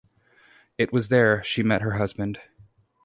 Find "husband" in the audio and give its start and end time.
1.91-2.39